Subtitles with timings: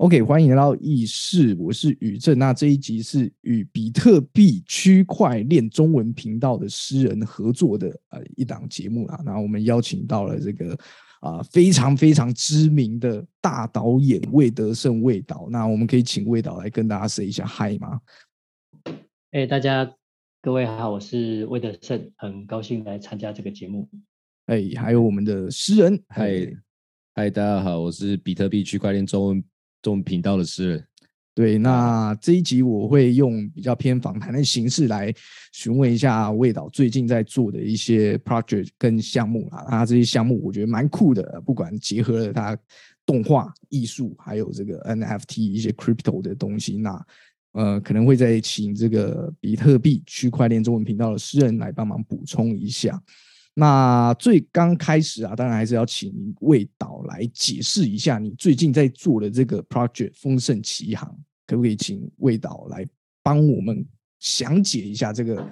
[0.00, 2.38] OK，欢迎来到议事，我是宇正。
[2.38, 9.20] 那这一集是与比特币区块链中文频道的诗人合作的呃一档节目啦。
[9.26, 10.74] 那我们邀请到了这个
[11.20, 15.48] 啊非常非常知名的大导演魏德胜魏导。
[15.50, 18.00] 那我们可以请魏导来跟大家 say 一下嗨吗？
[19.32, 19.94] 哎，大家
[20.40, 23.86] 各位好，我是魏德胜，很高兴来参加这个节目。
[24.46, 26.50] 哎，还有我们的诗人，嗨
[27.14, 29.44] 嗨，大家好，我是比特币区块链中文。
[29.82, 30.86] 中频道的诗人，
[31.34, 35.12] 对，那这一集我会用比较偏访谈的形式来
[35.52, 42.58] 询问一下魏导最近在做的一些 project 跟项目啊，他这些项目我觉得蛮酷的，不管结合了他
[43.06, 47.06] 动画艺术，还有这个 NFT 一些 crypto 的东西，那
[47.52, 53.00] 呃可能会再请这个比特币区块链中文频道的诗人来帮忙补充一下。
[53.54, 61.14] 那最刚开始啊，当然还是要请魏导来解释一下你最近在做的这个 project“ 丰盛奇航”，
[61.46, 62.86] 可不可以请魏导来
[63.22, 63.84] 帮我们
[64.18, 65.46] 详解一下这个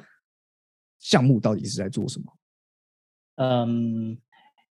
[1.01, 2.33] 项目到底是在做什么？
[3.37, 4.17] 嗯，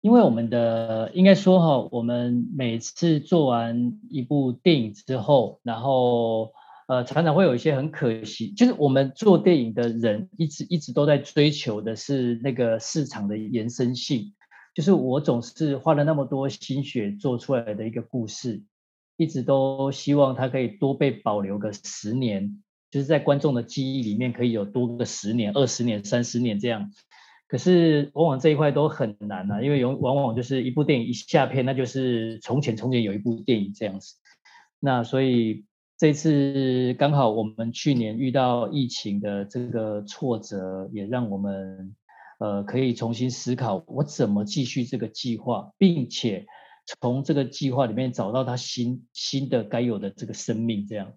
[0.00, 6.53] 因为我们的应该说哈，我们每次做完一部电影之后，然后。
[6.89, 14.34] 呃，常常会有一些很可惜，就是我们做电影的人一直一直都在追求的是那个市场的延伸性，
[14.73, 18.62] 就是我总是花了那么多心血做出来的一个故事，
[19.17, 26.93] 一直都希望它可以多被保留个十年，就是在观众的记忆里面可以有多个十年、二十年、三十年这样。
[27.48, 34.15] 可是往往这一块都很难啊，因为有往往就是一部电影一下片，那就是从前从前有一部电影这样子，
[34.78, 35.66] 那所以。
[35.98, 41.97] 这次刚好我们去年遇到疫情的这个挫折，也让我们
[42.38, 46.44] 呃可以重新思考我怎么继续这个计划，并且
[47.00, 50.86] 从这个计划里面找到它新新的该有的这个生命。
[50.86, 51.14] 这样，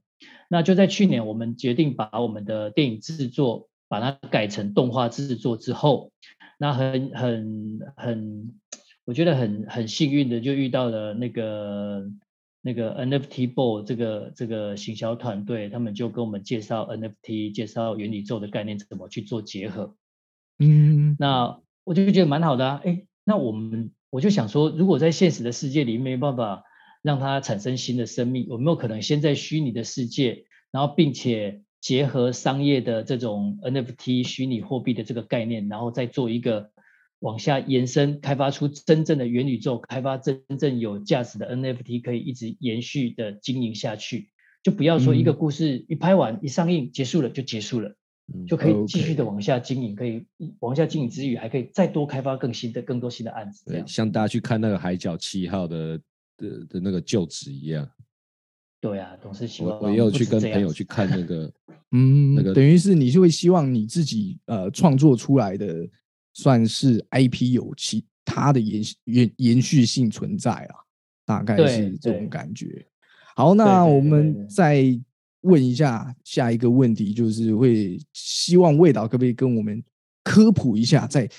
[0.47, 6.13] 那就在去年我们决定把我们的电影制作把它改成动画制作之后，
[6.57, 8.53] 那很很很，
[9.03, 12.09] 我觉得很很幸运的就遇到了那个。
[12.61, 19.95] 那个 NFT Ball 这个这个行销团队，他们就跟我们介绍 NFT，介绍元宇宙的概念怎么去做结合。
[20.59, 22.81] 嗯，那我就觉得蛮好的啊。
[22.83, 26.63] 哎，那我们我就想说，如果在现实的世界里没办法
[27.01, 36.71] 让它产生新的生命，有没有可能先在虚拟的世界，然后并且结合商业的这种 NFT 虚拟货币的这个概念，然后再做一个。
[37.19, 44.29] 往下延伸，开发出真正的元宇宙，开发真正有价值的 NFT，可以一直延续的经营下去。
[44.63, 47.95] 就不要说一个故事一拍完、一上映结束了就结束了，
[48.47, 50.25] 就可以继续的往下经营，可以
[50.59, 53.65] 往下经营之余，还可以再多开发更新的、更多新的案子。
[53.65, 55.97] 对，像大家去看那个《海角七号》的
[56.37, 57.89] 的的那个旧址一样。
[58.81, 61.51] 对啊，董事希望我也有去跟朋友去看那个，
[61.91, 65.85] 嗯，那个等于是你就会希望你自己呃创作出来的。
[66.33, 70.75] 算是 IP 有其他的延延延续性存在啊，
[71.25, 72.85] 大概是这种感觉。
[73.35, 74.83] 好，那我们再
[75.41, 79.83] 问一下下一个问题，就是会希望魏导可不可以跟我们
[80.23, 81.29] 科普一下，在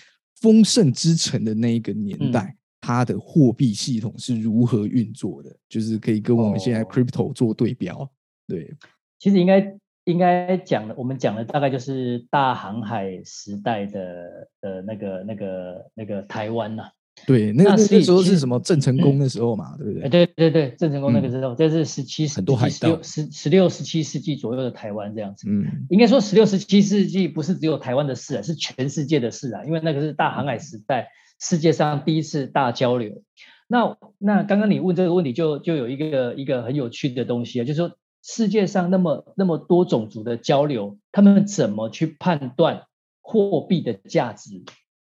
[0.40, 5.54] 丰盛之城的那一个年代，它的货币系统是如何运作的？
[5.68, 8.10] 就是可以跟我们现在 Crypto 做对标。
[8.46, 8.74] 对，
[9.18, 9.60] 其实应该。
[10.10, 16.84] 应该讲的，我们讲的大概就是大航海时代的的那个、那个、那个台湾呐。
[17.26, 20.08] 对，那个那时候是什么郑成功的时候嘛，对不对？
[20.08, 25.46] 对对对，郑成功那个时候，这是十七、很多海盗，十十六、十七世纪左右的台湾这样子。
[25.46, 33.22] 嗯，应该说十六、十七世纪不是只有台湾的事啊，是全世界的事啊，因为那个是大航海时代，世界上第一次大交流。
[33.68, 37.90] 那那刚刚你问这个问题，就就有一个一个很有趣的东西啊，就是说。
[38.22, 42.86] 世界上那么那么多种族的交流，他们怎么去判断
[43.20, 44.62] 货币的价值，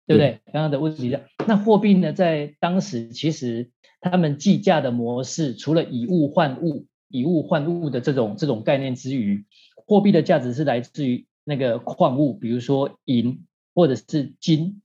[0.06, 0.40] 对不对？
[0.52, 1.16] 刚刚的问题，
[1.46, 3.70] 那货币呢，在当时其实
[4.00, 9.44] 他们计价的模式，除了以物换物、以物换物的这种这种概念之余，
[9.74, 13.44] 货币的价值是来自于那个矿物，比如说银
[13.74, 14.82] 或者是金，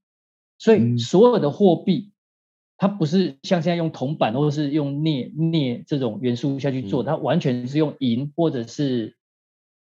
[0.57, 2.11] 所以所有的货币。
[2.77, 9.16] 它不是像现在用铜板或者是用镍镍这种元素下去做，它完全是用银或者是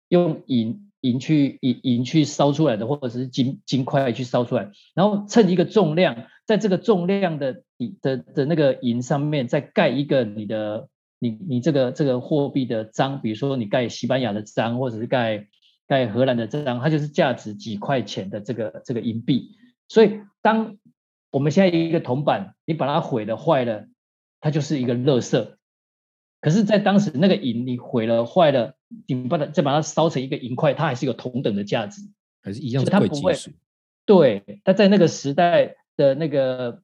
[0.08, 7.62] 用银银去银银去烧出来的，或者是金金块去烧出来，然后称一个重量，在这个重量的
[8.02, 10.88] 的的那个银上面再盖一个你的
[11.20, 15.46] 你你这个这个货币的章，比如说你盖西班牙的章，或者是盖
[15.86, 19.52] 盖荷兰的章，它就是价值几块钱的这个这个银币，
[19.86, 20.76] 所以当。
[21.30, 23.86] 我们现在一个铜板，你把它毁了坏了，
[24.40, 25.54] 它就是一个垃圾。
[26.40, 28.74] 可是，在当时那个银你毁了坏了，
[29.06, 32.00] 你把它再把它烧成一个银块，它还是有同等的价值，
[32.42, 33.50] 还是一样的贵金属。
[34.06, 36.82] 对，它在那个时代的那个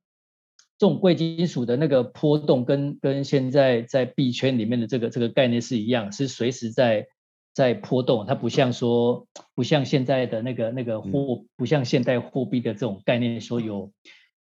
[0.79, 7.07] 这种贵金属的那个波动，跟跟现在在币圈里面的这个这个概念是一样，是随时在
[7.55, 8.27] 在波动。
[8.27, 13.91] 它不像说，不像现在的那个那个货，不像现代货币的这种概念，说有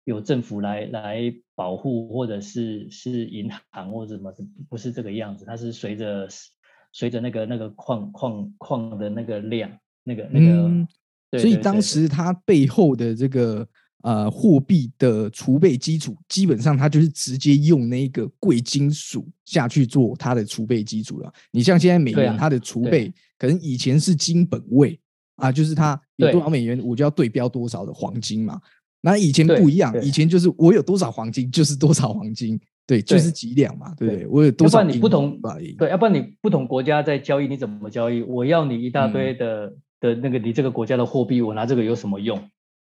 [0.06, 4.34] 有政府来来保护，或者是是银行或者什么，
[4.70, 5.46] 不是这个样子。
[5.46, 6.28] 它是随着
[6.92, 9.72] 随着那个那个矿矿矿的那个量，
[10.04, 10.88] 那个那个。
[11.40, 13.68] 所以当时它背后的这个
[14.04, 21.34] 呃货币的储备基础，基本上它就是直接用那个贵金属下去做它的储备基础了。
[21.50, 25.00] 你像现在美元，它的储备可能以前是金本位
[25.38, 28.62] 啊，就是它有多少美元，我就要对标多少的黄金嘛。
[29.04, 34.26] 那以前不一样，以前就是我有多少黄金 就是多少黄金，对，就是几两嘛，对不对？
[34.26, 34.82] 我有多少？
[34.84, 35.40] 你不同
[35.78, 38.24] 对，要不然你不同国家在交易，你怎么交易？
[38.24, 39.76] 我要你一大堆的。
[40.04, 42.38] 的那个你这个国家的货币，我拿这个有什么用？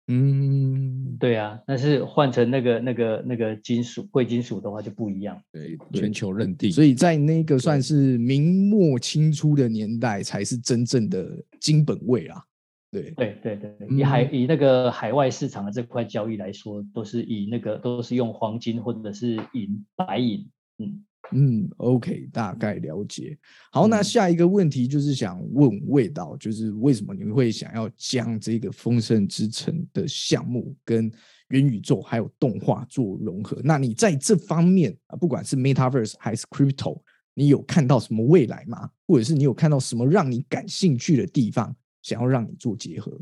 [0.08, 5.38] 嗯，对啊，但是换成那个那个那个金属贵金属的话就不一样。
[5.52, 6.72] 对，全球认定。
[6.72, 11.28] 所以在那个算是明末清初的年代，才是真正的
[11.60, 12.42] 金本位啊。
[12.90, 20.48] 对，对对对，以海以那个海外市场的这块交易来说，都是以那个都是用黄金或者是银白银，
[20.78, 21.04] 嗯。
[21.32, 23.38] 嗯，OK，大概了解。
[23.70, 31.08] 好，那下一个问题就是想问味道，就是为什么你们会想要将这个丰盛之城的项目跟
[31.50, 33.60] 元宇宙还有动画做融合？
[33.62, 37.00] 那你在这方面啊，不管是 Metaverse 还是 Crypto，
[37.34, 38.90] 你有看到什么未来吗？
[39.06, 41.72] 或者是你有看到什么让你感兴趣的地方，
[42.02, 43.18] 想要让你做结合？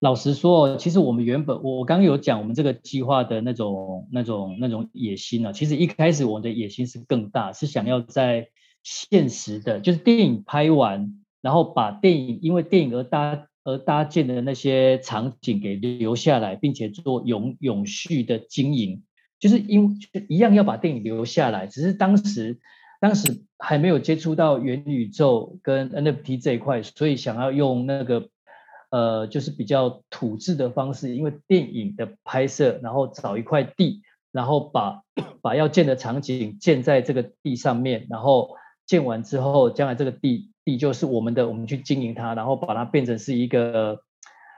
[0.00, 5.52] 老实说，其实我们原本我我刚有讲我们这个计划的那种那种那种野心呢。
[5.52, 8.48] 其实一开始我的野心是更大，是想要在
[8.84, 19.02] 现实的，就是电影拍完，然后把电影因为电影而搭而搭建的那些场景给留下来，并且做永永续的经营，
[19.40, 19.98] 就是因
[20.28, 21.66] 一样要把电影留下来。
[21.66, 22.60] 只是当时
[23.00, 28.28] 当时还没有接触到元宇宙跟 NFT 这一块，所以想要用那个。
[28.90, 34.00] 呃，就是比较土质的方式，因为电影的拍摄，然后找一块地，
[34.32, 35.02] 然后把
[35.42, 38.56] 把要建的场景建在这个地上面，然后
[38.86, 44.00] 建完之后，将来这个地地就是我们的，我们去经营它，然后把它变成是一个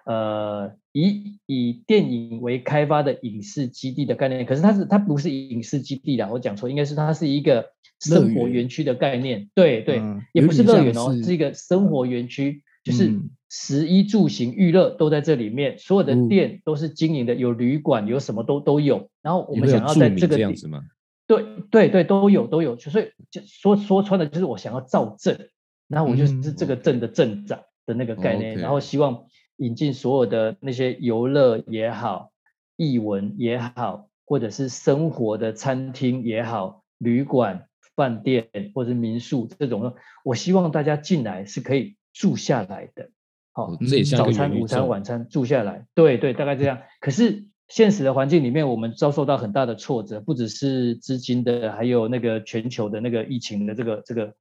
[0.05, 4.45] 呃以以电影为开发的影视基地的概念。
[4.47, 7.71] 可是它是它不是影视基地啦，我讲错，应该是它是一个
[8.01, 9.49] 生活园区的概念。
[9.55, 10.03] 对对，
[10.33, 13.21] 也不是乐园哦，是一个生活园区，就是。
[13.53, 19.11] 食衣住行娱乐都在这里面，所有的店都是经营的，有旅馆，有什么都都有。
[19.23, 20.81] 然后我们想要在这个这样子吗？
[21.27, 22.79] 对对对，都有都有。
[22.79, 25.49] 所以就说说穿了，就是我想要造镇，
[25.89, 29.25] 然后我就是这个镇的镇长的那个概念，然后希望
[29.61, 32.33] 引进所有的那些游乐也好、
[32.77, 43.11] 艺文也好，或者是生活的餐厅也好、旅馆、饭店或者民宿这种，我希望大家进来是可以住下来的。
[43.53, 43.77] 好，
[44.17, 46.79] 早餐、午餐、晚餐住下来，对对，大概这样。
[47.01, 54.35] 可是现实的环境里面，我们遭受到很大的挫折，不只是资金的，还有那个全球的那个疫情的这个这个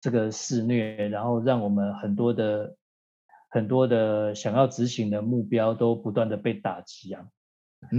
[0.00, 2.74] 这个肆虐，然后让我们很多的
[3.52, 7.22] 很多的想要执行的目标都不断的被打击啊。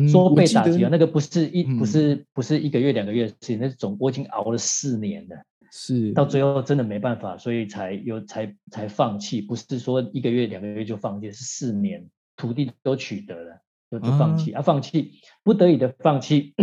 [0.10, 5.36] 说被打击啊，那个不是一不是不是一个月两个月的事情，那是总我已经熬了四年了。
[5.76, 12.08] 是到最后真的没办法，所以才有才才放弃，不是说一个月两个月就放弃，是四年
[12.38, 13.58] 土地都取得了
[13.92, 16.54] 就就放弃啊，放弃不得已的放弃。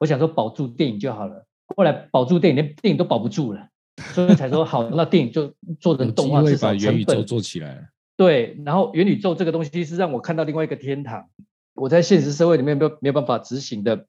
[0.00, 1.44] 我想说保住电影就好了，
[1.76, 3.68] 后来保住电影连电影都保不住了，
[4.14, 7.82] 所以才说好，那电影就做成动画，至少成本做起来了。
[8.18, 11.30] 对，然后元宇宙这个东西是让我看到另外一个天堂，
[11.74, 14.06] 我在现实社会里面没有没有办法执行的，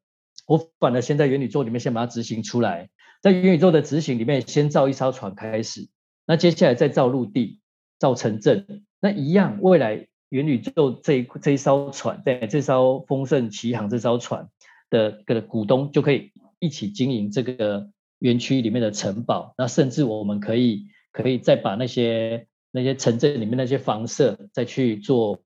[0.47, 2.89] 我反而先在元宇宙里面先把它执行出来。
[3.21, 5.87] 在元宇宙的执行里面，先造一艘船开始，
[6.25, 7.59] 那接下来再造陆地、
[7.99, 14.49] 造城镇，那一样，未来元宇宙这一这一艘船，对，这艘丰盛奇航这艘船
[14.89, 25.39] 的个股东就可以一起经营这个园区里面的城堡，那甚至我们可以可以再把那些那些城镇里面那些房舍再去做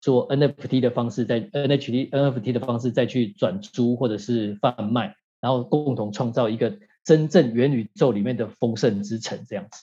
[0.00, 6.78] 做 NFT 的方式，在 NHT NFT 的方式再去转租或者是贩卖，然后共同创造一个。
[7.04, 9.82] 真正元宇宙里面的丰盛之城这样子，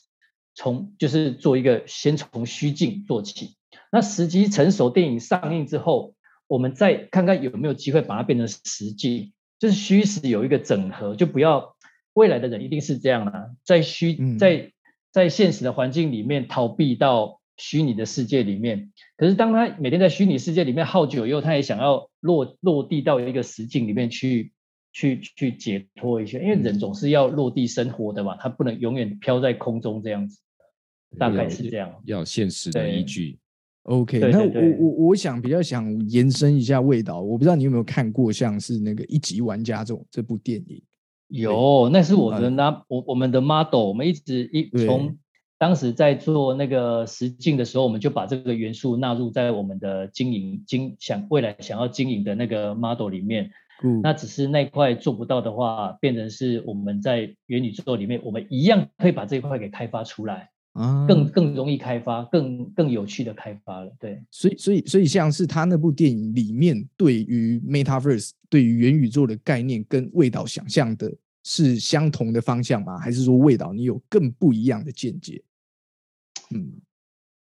[0.53, 3.55] 从就是做一个先从虚境做起，
[3.91, 6.13] 那时机成熟，电影上映之后，
[6.45, 11.75] 我们再看看有没有机会把它变成实际，就是虚实有一个整合，就不要
[12.13, 14.37] 未来的人一定是这样啦，在虚嗯。
[14.37, 14.71] 在
[15.15, 18.91] 在现实的环境里面逃避到虚拟的世界里面。
[19.15, 24.51] 可是当他每天在虚拟世界里面耗久以后，他也想要落落地到一个实境里面去
[24.91, 30.37] 去去解脱一下，因为人总是要落地生活的嘛，他不能永远飘在空中这样子。
[31.17, 31.89] 大概是这样。
[32.03, 33.39] 要有现实的依据。
[33.83, 40.83] OK，那我我我想比较想延伸一下味道，我不知道你有没有看过像是那个一级玩家这种这部电影。
[41.27, 45.17] 有，那是我们的那我我们的 model，我们一直一从
[45.57, 53.51] 当时在做那个实境的时候，我们就把这个元素纳入在我们的经营经想未来想要经营的那个 model 里面。
[53.83, 54.01] 嗯。
[54.01, 63.89] 那只是那块做不到的话，变成是我们在元宇宙里面，我们一样可以把这一块给开发出来，啊，更更容易开发，更更有趣的开发了。
[63.97, 71.09] 对，所以所以所以像是他那部电影里面对于 Metaverse 对于元宇宙的概念跟味道想象的
[71.43, 72.97] 是相同的方向吗？
[72.99, 75.41] 还是说味道你有更不一样的见解？
[76.53, 76.73] 嗯，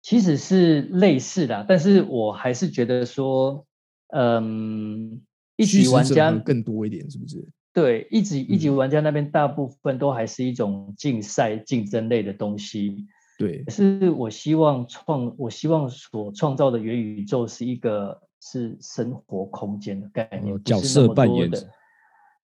[0.04, 3.66] 其实是类似的，但是我还是觉得说，
[4.10, 5.20] 嗯，
[5.56, 7.44] 一级玩家更多一点，是不是？
[7.74, 13.08] 对，一级一级嗯玩家那边大部分都还是一种竞赛竞争类的东西。
[13.38, 21.70] 对，是我希望创，我希望所创造的元宇宙是一个是生活空间的概念，哦角色扮演的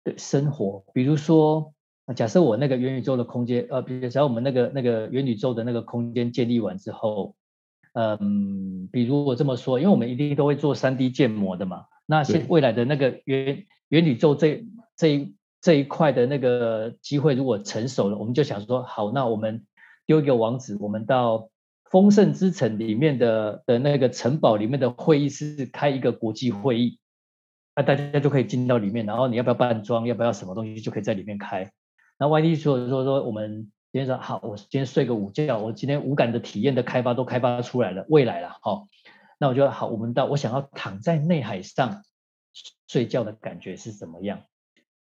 [0.02, 1.72] 对生活，比如说，
[2.06, 7.34] 呃假设我那个元宇宙的空间，呃，比如假如我们那个那个元宇宙的那个空间建立完之后，
[7.94, 12.40] 嗯，比如我这么说，因为我们一定都会做三 D 建模的嘛，那对。
[12.40, 14.66] 现未来的那个元元宇宙这
[14.96, 19.64] 这一这一块的那个机会如果成熟了，我们就想说，好，那我们
[20.06, 21.48] 丢一个网址，我们到
[21.90, 26.98] 丰盛之城里面的的那个城堡里面的会议室开一个国际会议，
[27.76, 31.70] 那大家就可以进到里面，然后你要不要扮装，要不要什么东西就可以在里面开。
[32.18, 38.88] 那万一说说说我们今天说好，我今天睡个午觉，我今天无感的体验的开发都开发出来了，未来了哈、哦，
[39.38, 42.02] 那我就好，我们到我想要躺在内海上
[42.88, 44.42] 睡觉的感觉是怎么样？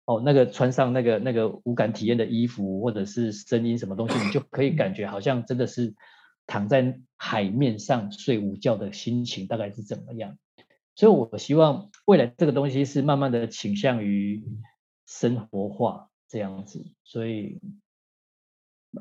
[0.05, 5.95] 哦，那个穿上那个那个无感体验的衣服，或者是声音什么东西，你就可以感觉好像真的是
[6.47, 10.37] 躺在海面上睡午觉的心情大概是怎么样。
[10.95, 14.43] 所以我希望未来这个东西是慢慢的倾向于
[15.07, 17.61] 生活化这样子，所以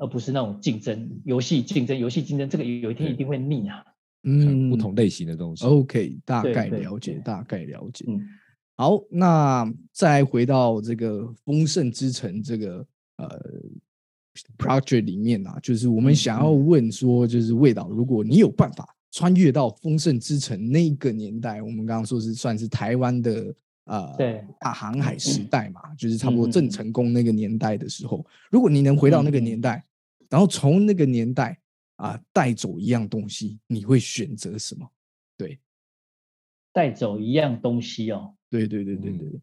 [0.00, 3.84] 而不是那种竞争游戏竞争游戏竞争，这个有一天一定会腻啊。
[4.22, 5.66] 嗯，不同类型的东西。
[5.66, 8.04] OK，大概了解，大概了解。
[8.06, 8.24] 嗯，
[8.82, 12.84] 好，那再回到这个丰盛之城这个
[13.14, 13.40] 呃
[14.58, 16.66] project 里面啊，就是我们嗯想要嗯。
[16.66, 29.60] 问说，就是魏导，如果你有办法穿越到丰盛之城那个年代，我们刚刚说是算是台湾的呃对大航海时代嘛，就是差不多郑成功那个年代的时候，如果你能回到那个年。
[29.60, 29.84] 代，
[30.28, 31.56] 然后从那个年代
[31.94, 34.90] 啊带走一样东西，你会选择什么？
[35.36, 35.60] 对，
[36.72, 39.40] 带走一样东西哦，对对对对嗯对。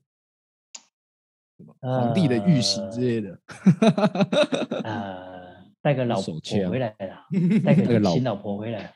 [1.58, 3.38] 什么皇帝的玉玺之类的，
[4.84, 6.40] 呃，带个 老婆
[6.70, 7.26] 回来了，
[7.66, 8.94] 带个新老婆回来。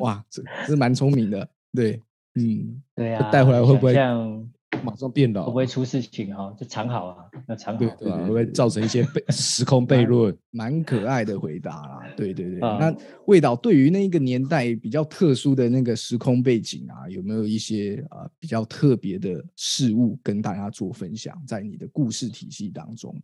[0.00, 2.02] 哇，这这蛮聪明的，对，
[2.34, 4.50] 嗯，对啊，带回来会不会像
[4.82, 6.54] 马上变老会不，会出事情哈？
[6.58, 7.78] 就藏好啊，要藏好。
[7.78, 8.18] 对对对吧？
[8.18, 10.36] 会不会造成一些悖时空悖论？
[10.50, 12.60] 蛮可爱的回答啦，对对对。
[12.60, 23.14] 啊那魏导对于那个年代比较特殊的那个时空背景啊，有没有一些呃比较特别的事物跟大家做分享，在你的故事体系当中？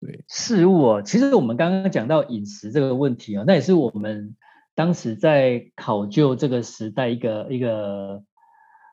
[0.00, 4.34] 对，事物哦，其实我们刚刚讲到饮食这个问题哦，那也是我们
[4.74, 8.22] 当时在考究这个时代一个一个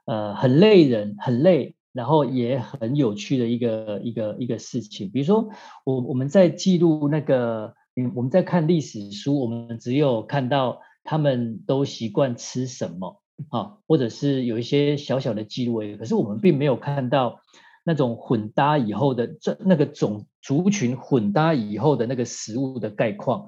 [0.06, 5.10] 呃很累人、很累，然后也很有趣的一个一个一个事情。
[5.10, 5.50] 比如说，
[5.84, 17.42] 我我们在记录那个，嗯，我们在看历史书，我们只有看到他们都习惯吃什么啊，或者是有一些小小的记录而已，可是我们并没有看到。
[17.90, 23.48] 那种混搭以后的这那个种族群混搭以后的那个食物的概况，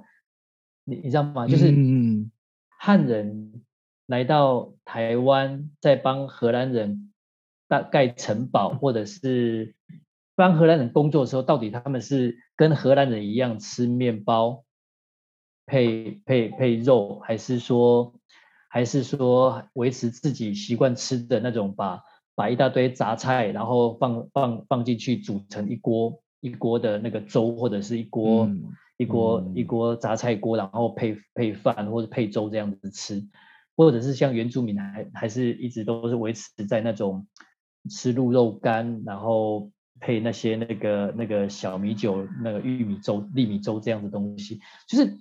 [0.85, 1.45] 你你知道吗？
[1.45, 2.31] 就是嗯
[2.69, 3.65] 汉人
[4.05, 7.11] 来到台湾，在帮荷兰人
[7.69, 9.75] 大概城堡，或者是
[10.35, 14.65] 帮荷兰人工作的时候，到底他们是跟荷兰人一样吃面包
[15.65, 18.15] 配配配肉，还是说
[18.69, 22.03] 还是说维持自己习惯吃的那种把
[22.35, 28.63] 把一大堆杂菜，然后放放放进去煮成一锅一锅的那个粥，或者是一锅、嗯
[28.97, 33.23] 一锅、一嗯锅杂菜锅，然后配配饭或者配粥这样子吃，
[33.77, 37.27] 或者是像原住民还还是一直都是维持在那种
[37.89, 45.17] 吃鹿肉干，然后配那些那个那个小米酒、那个玉米粥、粒米粥这样的东西，就是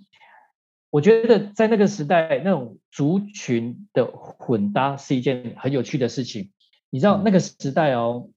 [0.90, 6.52] 我觉得在那个时代，那种族群的混搭是一件很有趣的事情。
[6.90, 8.30] 你知道那个时代哦，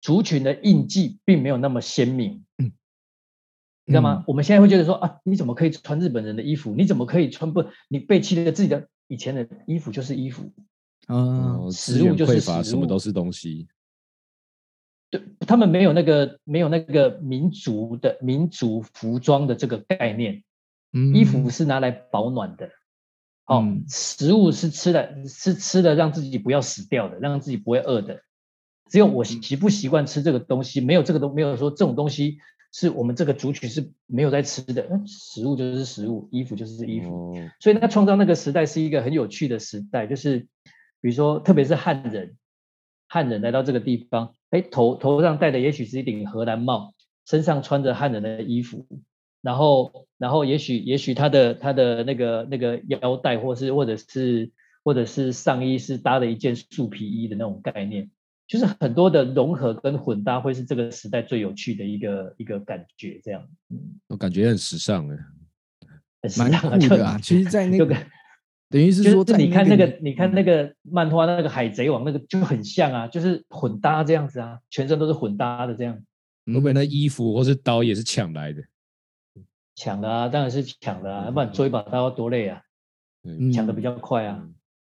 [0.00, 2.72] 族群的印记并没有那么鲜明，嗯
[3.86, 4.24] 你知道吗？
[4.26, 6.74] 我们现在会觉得说啊，你怎么可以穿日本人的衣服？
[6.74, 7.66] 你怎么可以穿不？
[7.88, 10.50] 你背弃了自己的以前的衣服就是衣服，
[11.06, 13.68] 啊，哦，食物就是匮乏，食物什么都是东西。
[15.10, 20.42] 对他们没有那个没有那个民族的民族服装的这个概念，
[20.92, 22.70] 嗯衣服是拿来保暖的，
[23.46, 28.22] 哦，嗯食物是吃的，是吃的让自己不要死掉的，让自己不会饿的。
[28.90, 32.38] 只有我习不习惯吃这个东西，没有这个都没有说这种东西
[32.72, 34.82] 是我们这个族群是没有在吃的。
[34.90, 37.34] 嗯食物就是食物，衣服就是衣服。
[37.34, 40.46] 哦，所以他创造那个时代是一个很有趣的时代，就是
[41.04, 42.38] 比如说，特别是汉人，
[43.08, 46.94] 汉人来到这个地方，哎，头头上戴的也许是一顶荷兰帽，
[47.26, 48.86] 身上穿着汉人的衣服，
[49.42, 54.50] 然后然后也许也许他的他的那个那个腰带，或是或者是
[54.82, 58.10] 或者是上衣是搭了一件树皮衣的那种概念，
[58.48, 65.18] 就是很多的融合跟混搭，会是这个时代最有趣的一个一个感觉，这样，嗯，我感觉很时尚哎。
[66.22, 67.18] 很时蛮尚就酷的啊。
[67.22, 67.94] 其实，在那个
[68.74, 75.94] 等于是就说，在你看那个个，你看那个漫画那个海贼王那个就很像啊，就是混搭这样子啊，全身都是混搭的这样
[76.46, 78.60] 会不会那衣服或是刀也是抢来的？
[79.76, 82.60] 抢的啊，当然是抢的啊，要不然做一把刀多累啊，
[83.22, 84.44] 嗯，抢的比较快啊，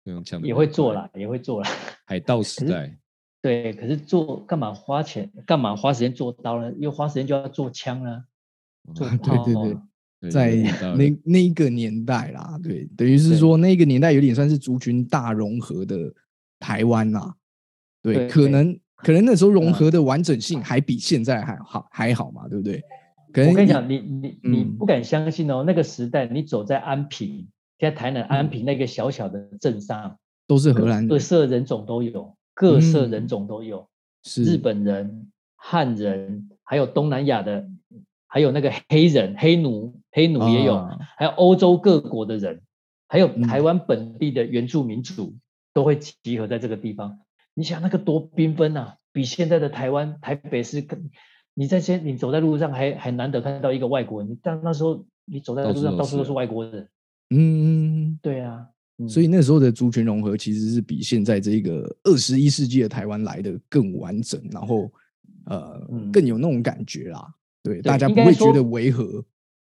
[0.04, 0.54] 那种抢得也。
[0.54, 1.68] 会做啦，也会做啦。
[2.06, 2.96] 海盗时代，
[3.40, 6.72] 对，可是做干嘛花钱，干嘛花时间做刀呢？
[6.78, 8.24] 又花时间就要做枪啊，
[8.94, 9.76] 做 对对对
[10.30, 10.54] 在
[10.96, 13.38] 那那一个年代啦，对，等于是对。
[13.38, 16.12] 说那个年代有点算是族群大融合的
[16.58, 17.34] 台湾啦，
[18.02, 19.72] 对，对可能可能那时候融嗯。
[19.72, 22.82] 合的完整性还比现在还好还好嘛，对不对？
[23.32, 24.76] 可能我跟你讲，你你你嗯。
[24.76, 33.88] 不敢相信哦，那个时代你走在安平，在台南安平那个小小的镇上，都是荷兰各，色人种都有，各色嗯人种都有，
[34.22, 34.44] 是。
[34.44, 37.66] 日本人、汉人，还有东南亚的，
[38.28, 42.60] 还有那个黑人、黑奴，黑奴也有，啊还有欧洲各国的人，
[43.08, 45.34] 还有嗯台湾本地的原住民族，
[45.72, 47.18] 都会集合在这个地方。
[47.54, 48.96] 你想那个多缤纷啊！
[49.12, 51.10] 比现在的台湾台北市更，
[51.52, 56.88] 你在先你走在路上还还难得看到一个外国人，你但那时候你走在路上到处都是外国人，
[57.28, 64.90] 嗯，对啊，嗯所以那时候的族群融合其实是比现在这个二十一世纪的台湾来的更完整，然后
[65.44, 67.26] 呃嗯更有那种感觉啦。
[67.62, 69.22] 对，对大家不会觉得违和。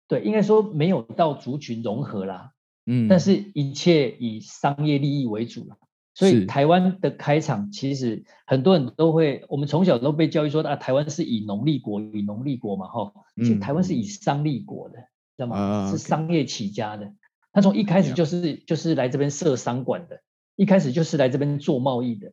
[0.08, 2.52] 对，应该说没有到族群融合啦，
[2.86, 5.78] 嗯，但是一切以商业利益为主了。
[6.16, 15.00] 所以台湾的开场，其实很多人都会，我们从小都被教育说啊，台湾是以农立国，以农立国嘛，哈，其实嗯台湾是以商立国的，
[15.38, 15.58] 知道吗？
[15.58, 17.12] 啊是商业起家的，
[17.52, 20.22] 他从一开始就是就是来这边设商馆的，
[20.56, 22.32] 一开始就是来这边做贸易的。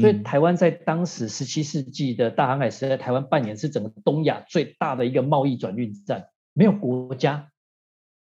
[0.00, 7.50] 所以嗯台湾在当时十七世纪的大航海时代，台湾扮演是整个东亚最大的一个贸易转运站，没有国家，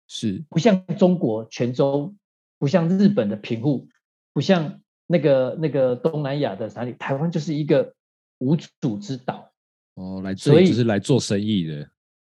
[0.07, 2.15] 是不像中国泉州，
[2.57, 3.87] 不像日本的平户，
[4.33, 7.95] 不像那个那个东南亚的哪里，台湾就是一个
[8.37, 9.51] 无主之岛。
[9.95, 11.89] 哦，来这所以里就是来做生意的，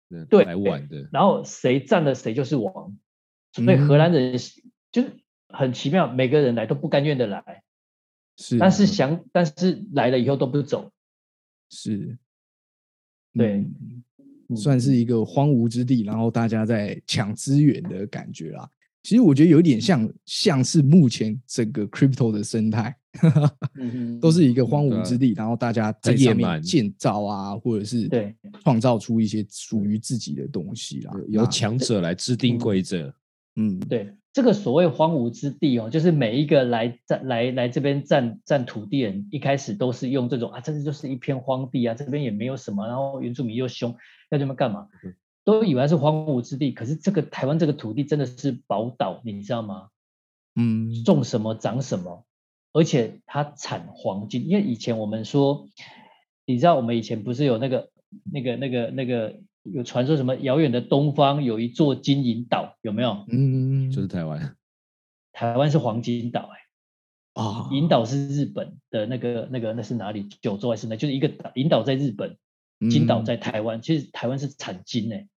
[0.09, 1.07] 嗯对来玩的。
[1.11, 2.97] 然后谁占了谁就是王，
[3.53, 4.37] 所以荷兰人
[4.91, 7.63] 就是很奇妙，每个人来都不甘愿的来，
[8.37, 10.91] 是，但是想但是来了以后都不走，
[11.69, 12.17] 是，
[13.33, 13.65] 对
[14.55, 18.69] 算是一个荒芜之地，然后大家在抢资源的感觉啦。
[19.01, 22.93] 其实我觉得有点像，像是目前整个 crypto 的生态，
[24.19, 28.35] 都是一个荒对啊野之地，然后大家在上面建造啊，或者是对。
[28.61, 31.13] 创造出一些属于自己的东西啦。
[31.29, 32.59] 由强者来制定嗯。
[32.59, 33.13] 规则，
[33.55, 43.95] 嗯，对，这个所谓荒芜之地哦，就是每一个来占来来这边占占土地人，一开始都是用这种啊，这就是一片荒地啊，这边也没有什么，然后原住民又凶，
[44.29, 44.87] 要这么干嘛？
[45.43, 49.89] 都以为是荒芜之地，可是这个台湾这个土地真的是宝岛，你知道吗？
[50.55, 52.25] 嗯，种什么长什么，
[52.71, 54.47] 而且它产黄金。
[54.47, 55.67] 因为以前我们说，
[56.45, 57.89] 你知道我们以前不是有那个
[58.31, 63.25] 那个那个那个有传说什么遥远的东方有一座金银岛，有没有？
[63.29, 64.55] 嗯，就是台湾。
[65.31, 66.59] 台湾是黄金岛、哎。
[67.41, 70.27] 啊，银岛是日本的那个那个那是哪里？
[70.41, 70.95] 九州还是哪？
[70.95, 72.35] 就是一个岛，银岛在日本，
[72.89, 73.81] 金岛嗯在台湾。
[73.81, 75.27] 其实台湾是产金诶、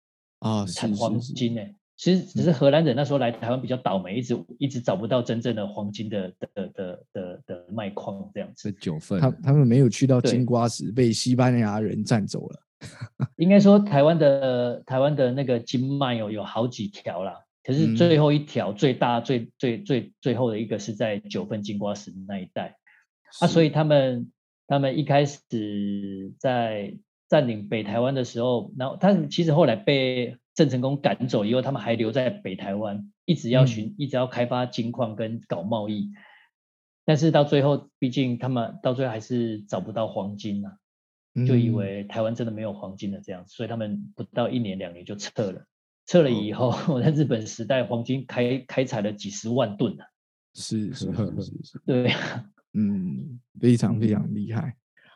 [0.41, 8.73] 啊，产黄金诶、其实只是荷兰人那时候来台湾比较倒霉，一直一直找不到真正的黄金的的的的的卖矿这样子。
[8.73, 12.61] 九份，他他们没有去到金瓜石，被西班牙人占走了。
[13.37, 22.77] 应该说台湾的台湾的那个金脉有有好几条啦，可是最后一条最大最最最最后的一个是在九份金瓜石那一带。
[23.41, 24.31] 啊，所以他们
[24.67, 26.95] 他们一开始在
[27.29, 36.11] 占领北台湾的时候，然后他们其实后来被郑成功赶走以后，他们还留在北台湾，一直要寻，一直要开发金矿跟搞贸易。
[37.07, 40.77] 但是到最后，毕竟他们到最后还是找不到黄金呐，
[41.47, 45.65] 就以为台湾真的没有黄金了这样，所以他们不到一年两年就撤了。
[46.07, 50.05] 撤了以后，我 在日本时代，黄金开开采了几十万吨呢。
[50.55, 52.13] 是是是是，对。
[52.75, 54.75] 嗯，非常非常厉害。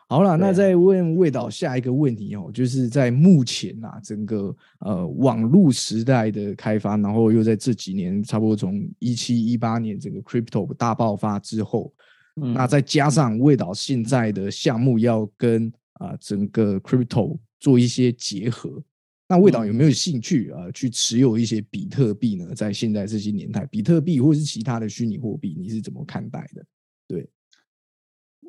[0.08, 11.92] 好了，那再问魏导下一个问题哦，就是在目前啊，整个呃网络时代的开发，然后又在这几年，差不多从一七一八年整个 crypto 大爆发之后，
[12.36, 18.82] 那再加上魏导现在的项目要跟啊整个 crypto 做一些结合，
[19.28, 22.54] 那魏导有没有兴趣啊去持有一些比特币呢？
[22.54, 26.64] 在现在这些年代，比特币或是其他的虚拟货币，你是怎么看待的？
[27.08, 27.28] 对。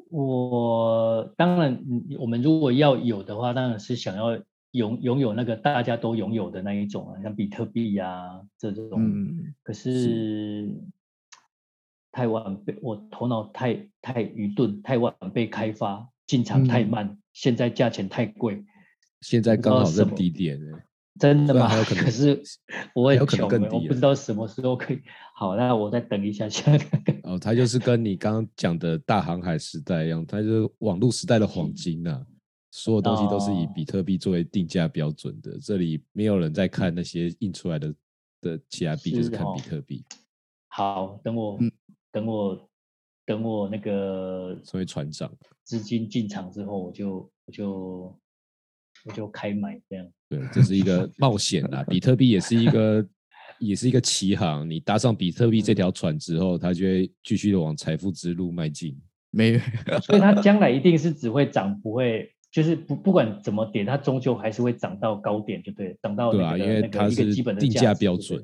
[0.10, 1.84] 我当然，
[2.18, 8.92] 我们如果要有的话，当然是想要拥拥有那个大家都拥有的那一种啊，像比特币呀这种。
[8.96, 9.54] 嗯。
[9.64, 10.70] 可是
[12.12, 18.64] 太晚被我头脑太太愚钝，太晚被开发，进场太慢，现在价钱太贵。
[19.22, 20.60] 现在刚好是低点
[21.20, 21.70] 真的吗？
[21.86, 22.42] 可是
[22.96, 25.00] 我也穷，我不知道什么时候可以。
[25.36, 26.72] 好，那我再等一下下。
[27.22, 32.26] 哦，它就是跟你刚刚讲的大航海时代一样，它就是网络时代的黄金呐。
[32.72, 37.94] 所有东西都是以比特币作为定价标准的，这里没有人在看那些印出来的
[38.42, 40.04] 的其他币，就是看比特币。
[40.68, 41.60] 好，等我，
[42.12, 42.70] 等我，
[43.28, 45.32] 等我那个作为船长，
[45.64, 48.20] 资金进场之后，我就我就。
[49.06, 51.82] 我就开买这样，对，这是一个冒险啊！
[51.84, 53.08] 比特币也是一个，
[53.60, 54.70] 也是一个奇航。
[54.70, 59.00] 你搭上比特币这条船之后，它就会继续的往财富之路迈进。
[59.30, 59.60] 没，
[60.04, 68.44] 所以它将来一定是只会涨，不会就是不不管怎么跌，它终究还是会涨到高点，就对，涨到对啊，因为它是定价标准。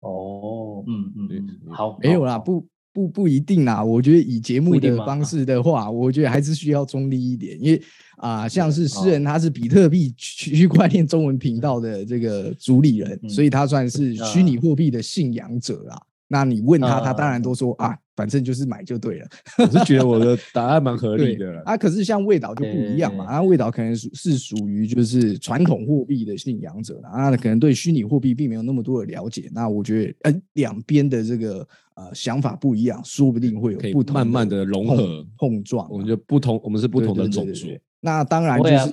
[0.00, 2.66] 哦，嗯嗯嗯，好，没有啦，不。
[2.96, 7.82] 不不一定啦，我觉得以节目的方式的话，我觉得还是需要中立一点，因为
[8.16, 16.00] 啊，像是诗人他是比特币区块链中文频道的这个主理人，所以他算是虚拟货币的信仰者啦。
[16.28, 19.26] 那你问他，他当然都说啊，反正就是买就对了。
[19.58, 21.62] 我是觉得我的答案蛮合 理的。
[21.64, 29.48] 啊，可是像味道就不一样嘛，啊，味道可能是属于就是传统货币的信仰者啊，可能对虚拟货币并没有那么多的了解。
[29.52, 35.88] 那我觉得，呃，两边的这个呃想法不一样，说不定会有不同慢慢的融合碰撞。
[35.90, 37.68] 我们就不同，我们是不同的种族。
[38.00, 38.92] 那当然就是，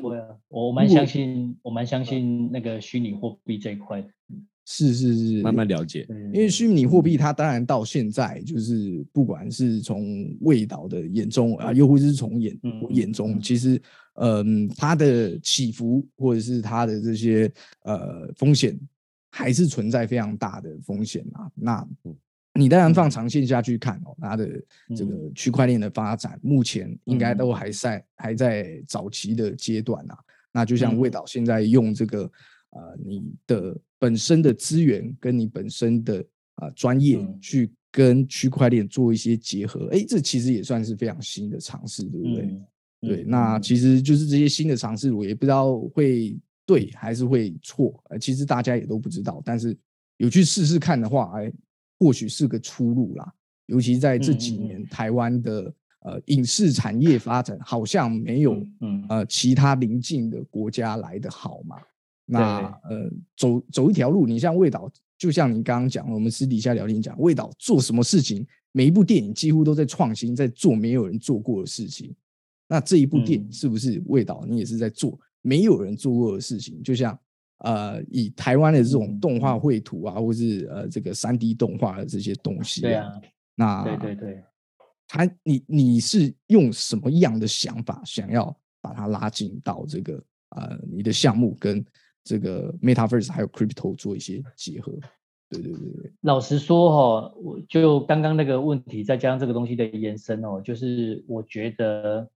[0.49, 4.03] 我蛮相信，我蛮相信那个虚拟货币这一块。
[4.65, 6.07] 是是是，慢慢了解。
[6.33, 12.57] 因为虚拟货币它当然到现在就是不管是从味道的眼中啊，又或者是从眼
[12.91, 13.81] 眼中，其实
[14.15, 17.51] 嗯，它的起伏或者是它的这些
[17.83, 18.79] 呃风险，
[19.31, 21.51] 还是存在非常大的风险啊。
[21.55, 21.85] 那
[22.53, 24.49] 你当然放长线下去看哦，它的
[24.95, 30.17] 这个区块链的发展，目前应该都还在还在早期的阶段啊。
[30.53, 32.31] 那就像味道现在用这个。
[32.75, 36.21] 呃，你的本身的资源跟你本身的
[36.55, 42.61] 啊专业去跟区块链做一些结合，哎，这其实也算是非常新的尝试，对不对？
[42.99, 49.73] 对，那其实就是这些新的尝试，我也不知道会对还是会错，呃，其实大家也都不知道，但是
[50.17, 51.49] 有去试试看的话，哎，
[51.97, 53.33] 或许是个出路啦。
[53.67, 58.61] 尤其在这几年，台湾的呃影视产业发展好像没有
[59.07, 61.77] 呃其他邻近的国家来的好嘛。
[62.25, 72.15] 那呃，走走一条路，你像魏导，就像你刚刚讲，我们私底下聊天讲，魏导做什么事情，每一部电影几乎都在创新，在做没有人做过的事情。
[72.67, 76.81] 那这一部电影是不是魏导，你也是在做没有人做过的事情？
[76.81, 77.17] 就像
[77.59, 83.21] 呃，以台湾的这种动画绘图啊，或是呃这个三 D 动画的这些东西，对啊，
[83.55, 84.43] 那对对对，
[85.07, 91.85] 他你你是用什么样的想法，想要把它拉进到这个呃你的项目跟？
[92.23, 94.93] 这个 metaverse 还有 crypto 做一些结合，
[95.49, 96.11] 对对对对。
[96.21, 102.29] 老实说哈，我就刚刚那个问题，再加上这个东西的延伸哦，就是我觉得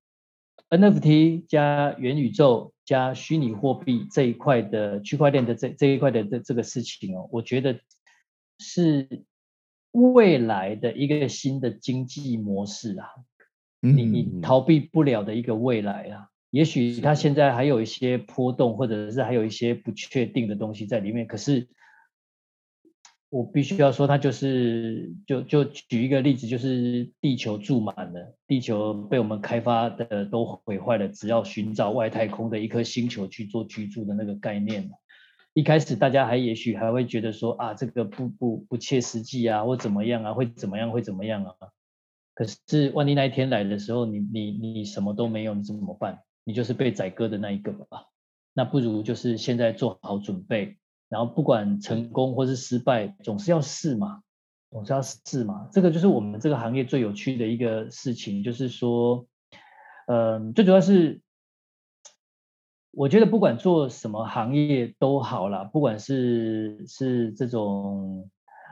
[0.70, 7.80] ，NFT 加元宇宙加虚拟货币这一块的区块链的这这一块的这这个事情哦，我觉得
[8.60, 9.24] 是
[9.92, 13.08] 未来的一个新的经济模式啊，
[13.80, 16.28] 你你逃避不了的一个未来啊。
[16.50, 21.68] 也许它现在还有一些波动，或者是还有一些不确定的东西在里面，可是。
[23.30, 34.90] 我必须要说，它就是就就举一个例子，就是地球住满了，地球被我们开发的都毁坏了，只要寻找外太空的一颗星球去做居住的那个概念。
[35.54, 41.54] 一开始大家还也许还会觉得说啊，这个不不不切实际啊，或怎么样啊，会怎么样会怎么样啊？
[42.34, 46.20] 可是万一那一天来的时候，你你你什么都没有，你怎么办？
[46.48, 48.06] 你就是被宰割的那一个吧？
[48.54, 50.78] 那不如就是现在做好准备。
[51.10, 54.22] 然后不管成功或是失败，总是要试嘛，
[54.72, 55.68] 总是要试嘛。
[55.74, 59.28] 这个就是我们这个行业最有趣的一个事情，就是说，
[60.08, 61.20] 嗯，最主要是，
[62.92, 68.30] 我觉得不管做什么行业都好啦，不管是是这种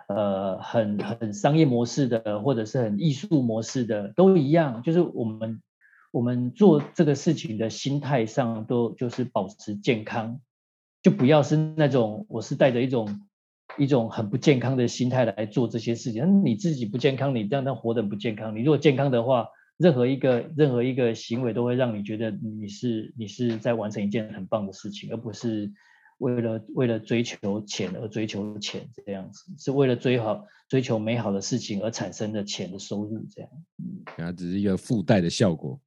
[0.08, 5.62] 呃很很商业模式的，或者是很艺术模式的，都一样，就是我们
[6.16, 10.40] 我们做这个事情的心态上，都就是保持健康。
[11.04, 13.20] 就不要是那种，我是带着一种
[13.78, 16.46] 一种很不健康的心态来做这些事情。
[16.46, 18.56] 你自己不健康，你这样活得不健康。
[18.56, 25.70] 你如果健康的话，任何一个任何一个行为都会让你觉得你是你是在完成一件很棒的事情，而不是
[26.20, 33.52] 为了为了追求钱而追求钱这样子，是为了追好追求美好的事情而产生的钱的收入这样。
[33.80, 35.78] 嗯，它只是一个附带的效果。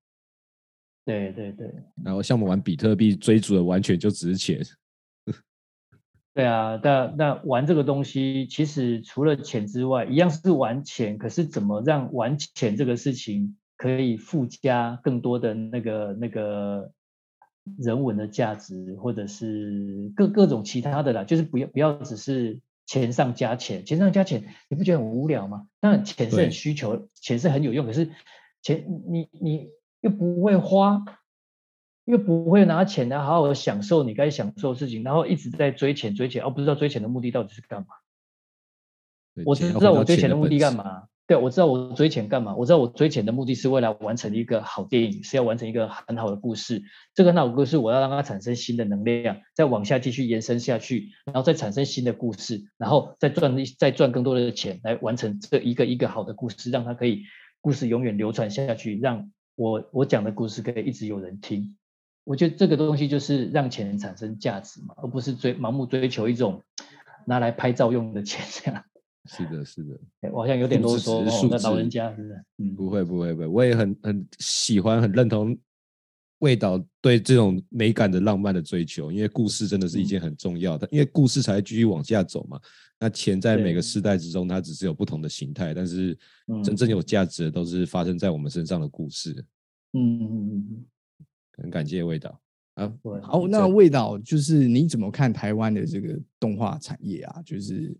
[1.08, 1.72] 对对对。
[2.04, 4.60] 然后像我们玩比特币，追逐的完全就只是钱。
[6.34, 11.16] 对啊，那那玩这个东西，其实除了钱之外，一样是玩钱。
[11.16, 16.92] 可是怎么让玩钱这个事情可以附加更多的那个那个
[17.78, 25.66] 人文的价值，或者是各各种其他的啦，就是不要不要只是钱上加钱，钱上加钱，你不觉得很无聊吗？
[25.80, 28.10] 当然钱是很需求，钱是很有用，可是
[28.60, 29.68] 钱你你
[30.00, 31.04] 又不会花。
[32.04, 37.88] 又不会拿钱来好好享受你该享受的事情，然后一直在追钱追钱，而不知道追钱的目的到底是干嘛。
[39.44, 41.02] 我知道我追钱的目的干嘛？
[41.26, 42.56] 对，我知道我追钱干嘛？
[42.56, 46.82] 我知道我追钱的目的是为了完成一个好电影，是要完成一个很好的故事。
[47.14, 57.24] 这个好故事我要让它产生新的能量，再往下继续延伸下去，然后再产生新的故事，然后再赚再赚更多的钱来完成这一个一个好的故事，让它可以
[57.60, 61.76] 故事永远流传下去，让我我讲的故事可以一直有人听。
[62.22, 66.62] 我觉得这个东西就是让钱产生价值嘛，而不是追盲目追求一种
[67.26, 68.84] 拿来拍照用的钱这样。
[69.26, 69.98] 是的，是的，
[70.30, 71.48] 我好像有点啰嗦哦。
[71.50, 72.44] 那老人家是不是？
[72.58, 73.46] 嗯，不会，不会，不会。
[73.48, 75.58] 我也很很喜欢，很认同
[76.38, 82.60] 味道对这种美感的浪漫的追求，因为故事真的是一件很重要的，因为故事才继续往下走嘛。
[83.00, 86.16] 那钱在每个时代之中，它只是有不同的形态，但是
[86.64, 89.32] 真正有价值的都是发生在我们身上的故事。
[89.92, 90.84] 嗯嗯嗯嗯。
[91.60, 92.40] 很感谢味道
[92.74, 97.42] 啊，好，那味道就是你怎么看台湾的这个动画产业啊？
[97.44, 97.92] 就是，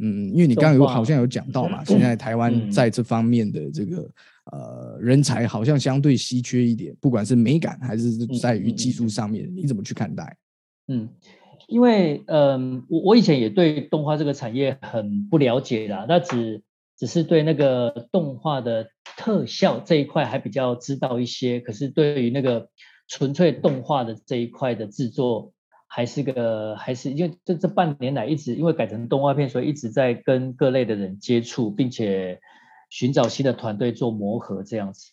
[0.00, 4.10] 嗯，因为你刚刚有好像有讲到嘛，现在 台湾在这方面的这个
[4.50, 10.34] 呃人才好像相对稀缺一点，不管是美感还是在于技术上面，你怎么去看待？
[10.88, 11.06] 嗯，
[11.72, 16.62] 因为嗯，我我以前也对动画这个产业很不了解啦，那只
[16.96, 22.68] 只是对那个动画的特效这一块还比较知道一些，可是对于那个。
[23.08, 25.52] 纯粹动画的这一块的制作，
[25.86, 32.40] 还是个还是因为这这半年来一直因为改成动画片，所以一直在跟各类的人接触，并且
[32.88, 35.10] 寻找新的团队做磨合这样子。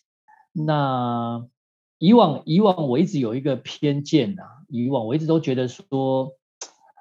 [0.52, 1.44] 那
[1.98, 6.32] 以往以往我一直有一个偏见呐，以往我一直都觉得说，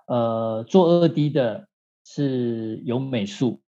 [0.10, 1.68] 呃，做二 D 的
[2.04, 3.62] 是有美术，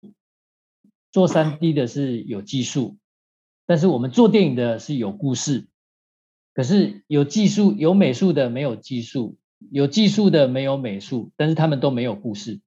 [1.12, 2.96] 做三 D 的是有技术，
[3.64, 5.68] 但是我们做电影的是有故事。
[6.52, 9.36] 可是有技术、有美术的没有技术，
[9.70, 12.60] 有技术的没有美术，但是他们都没有故事。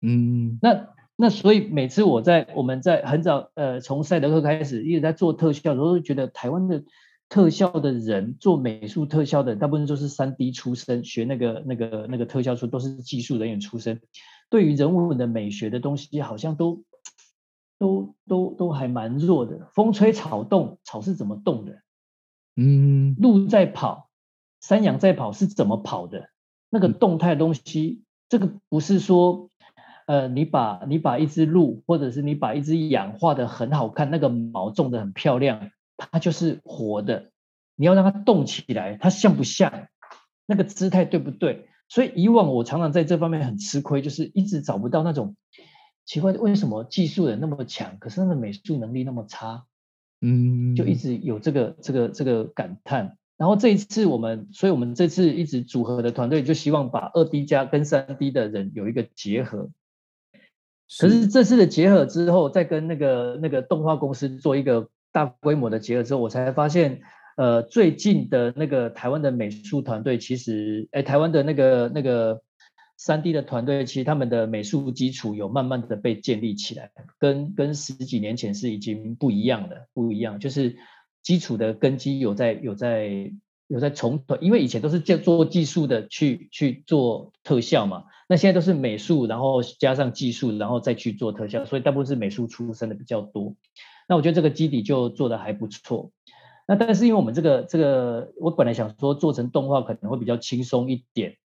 [0.00, 6.84] 嗯，那那所以每次我在我们在很早呃从赛德克开始一直在做特效的时候，觉得台湾的
[7.30, 14.02] 特效的人做美术特效的大部分都是三 D 出身，学那个那个那个特效出都是技术人员出身，
[14.50, 16.82] 对于人文的美学的东西好像都
[17.78, 19.70] 都都都还蛮弱的。
[19.72, 21.80] 风吹草动，草是怎么动的？
[22.56, 24.10] 嗯，鹿在跑，
[24.60, 26.30] 山羊在跑，是怎么跑的？
[26.68, 29.50] 那个动态东西，这个不是说，
[30.06, 37.30] 呃，你把你把一只鹿，或者是你把一只羊画的很好看，那个毛种的很漂亮，它就是活的。
[37.76, 39.88] 你要让它动起来，它像不像？
[40.46, 41.68] 那个姿态对不对？
[41.88, 45.36] 所以以往我常常在这方面很吃亏，就是一直找不到那种
[46.04, 49.64] 奇怪，为什么技术人那么强，可是他的美术能力那么差？
[50.20, 53.16] 嗯，就一直有这个这个这个感叹。
[53.36, 59.70] 然后这一次我们，所以我们这次一直组合的团队就希望把二 D 加跟三 D 的人有一个结合。
[60.98, 67.00] 可是这次的结合之后，再跟那个那个动画公司做一个大规模的结合之后，我才发现，
[67.36, 72.42] 呃，最近的那个台湾的美术团队，其实，哎，台湾的那个那个
[72.96, 80.76] 三 D 的团队，其实他们的美术基础有慢慢的被建立起来，跟跟十几年前是已经不一样的，不一样，就是
[81.22, 83.32] 基础的根基有在有在。
[83.72, 93.54] 有在重，因为以前都是做做技术的去去做特效嘛，那现在都是美术，然后加上技术，然后再去做特效，所以大部分是美术出身的比较多。
[94.10, 96.10] 那我觉得这个基底就做的还不错。
[96.66, 101.36] 那但是因为我们这个这个，我本来想说做成动画可能会比较轻松一点，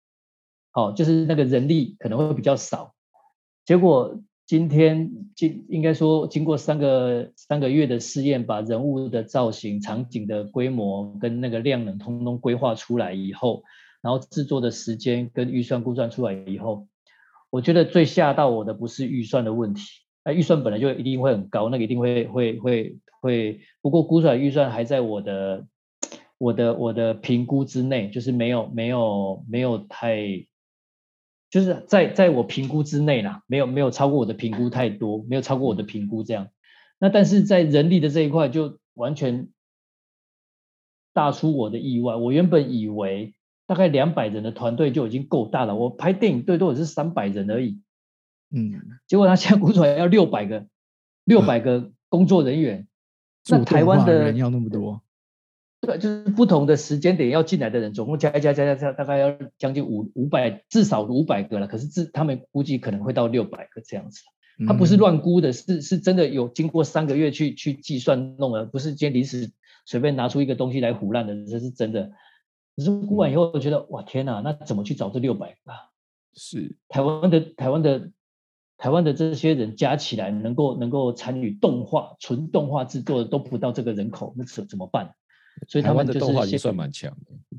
[0.70, 2.94] 好，就是那个人力可能会比较少，
[3.66, 4.18] 结果。
[4.46, 13.62] 今天经应该说，经过三个三个月的试验，把人物的造型、场景的规模跟那个量能通通规划出来以后，
[14.02, 16.88] 然后制作的时间跟预算估算出来以后，
[17.48, 19.82] 我觉得最吓到我的不是预算的问题，
[20.24, 25.66] 那预算本来就一定会很高，那个一定会会会会，不过估出来预算还在我的
[26.38, 30.46] 我的我的评估之内，就是没有没有没有太。
[31.50, 36.48] 就是在在我评估之内啦，没有没有超过我的评估太多，没有超过我的评估这样。
[36.98, 39.50] 那但是在人力的这一块就完全
[41.12, 42.16] 大出我的意外。
[42.16, 43.36] 我原本以为
[43.68, 47.80] 大概两百人的团队就已经够大了，我拍电影最多也是三百人而已。
[48.54, 50.66] 嗯，结果他现在估出来要六百个，
[51.24, 52.86] 六百个工作人员。
[53.48, 55.02] 那台湾的人要那么多？
[55.80, 61.66] 对，就是不同的时间点要进来的人，总共加一加加加加，大概要将近五五百，至少五百个了。
[61.66, 64.22] 可是自他们估计可能会到六百个这样子。
[64.66, 69.50] 他不是乱估的，是是真的有经过三个月去去计算弄的，不是今天临时
[69.84, 72.12] 随便拿出一个东西来胡乱的，这是真的。
[72.76, 75.72] 可是估完以后，我觉得哇天哪，那怎么去找这六百个？
[76.34, 78.10] 是台湾的台湾的
[78.76, 85.14] 台湾的这些人加起来，能够能够参与动画纯动画制作的都不到这个人口，那怎怎么办？
[85.68, 87.58] 所以他们的动画已经算蛮强的，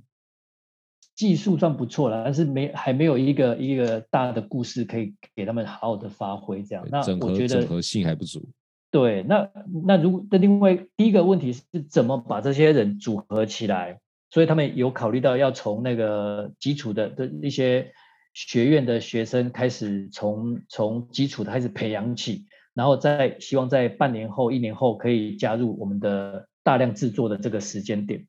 [1.15, 6.61] 技术算不错了，但是没还没有一个一个大的故事可以给他们好好的发挥。
[6.63, 8.47] 这样，那我觉得整合性还不足。
[8.91, 9.49] 对，那
[9.85, 13.99] 那如果那另外第一个问题是怎么把这些人组合起来？
[14.31, 17.93] 所以他们有考虑到要从那个基础的的一些
[18.35, 22.45] 学院的学生开始，从从基础的开始培养起，
[22.75, 26.47] 然后再希望在半年后、一年后可以加入我们的。
[26.65, 28.25] 大量制作的这个时间点，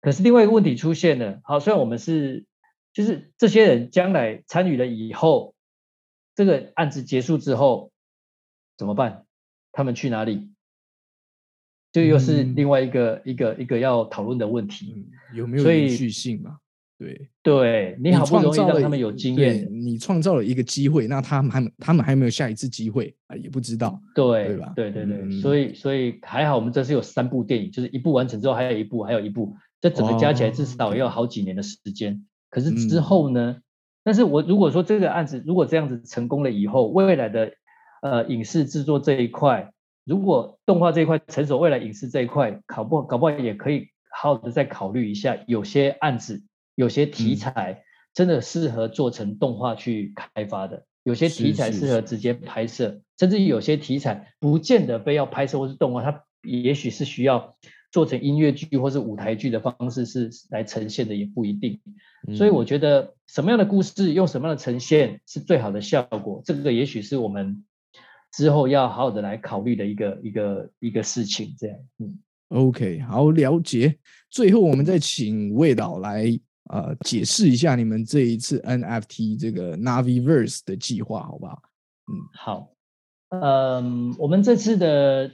[0.00, 1.40] 可是另外一个问题出现了。
[1.44, 2.46] 好，虽然我们是，
[2.92, 5.54] 就是这些人将来参与了以后，
[6.34, 7.92] 这个案子结束之后
[8.76, 9.24] 怎么办？
[9.70, 10.50] 他们去哪里？
[11.92, 15.06] 这又是另外一个一个一个要讨论的问题。
[15.32, 16.58] 有没有延续性嘛？
[17.04, 24.72] 对，对你好不容易让他们有经验，你创造了一个机会，那他们还他们还没有下一次机会啊，也不知道，对对吧？
[24.74, 32.24] 对对对，所以所以还好，我们这次有三部电影，就是一部完成之后还有一部，还有一部，这整个加起来至少要好几年的时间。
[32.50, 33.56] 可是之后呢？
[34.06, 37.52] 但是我如果说这个案子如果这样子成功了以后，未来的
[38.02, 39.72] 呃影视制作这一块，
[40.04, 46.42] 如果动画这一块成熟，未来影视这一块搞不搞不好也可以好好的再考虑一下，有些案子。
[46.74, 47.82] 有些题材
[48.12, 57.56] 真的适合做成动画去开发的，有些题材适合直接拍摄，甚至有些题材不见得非要拍摄或是动画，它也许是需要
[57.90, 61.80] 做成音乐剧或是舞台剧的方式是来呈现的，也不一定。
[62.36, 67.64] 所以我觉得什么样的故事用什么样的呈现是最好的效果，这个也许是我们
[68.32, 71.54] 之后要好好的来考虑的一个一个一个事情。
[71.58, 73.98] 这样，嗯，OK，好了解。
[74.30, 76.40] 最后我们再请魏导来。
[76.70, 81.62] 呃，解释一下你们这一次 NFT 这个 Naviverse 的计划，好不好？
[82.06, 82.68] 嗯，好。
[83.28, 85.30] 嗯，我们这次的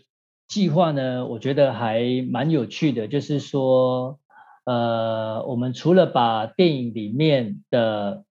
[0.49, 3.07] 计划呢，我觉得还蛮有趣的。
[3.07, 4.19] 就是说，
[4.65, 8.25] 呃，我们除了把电影里面的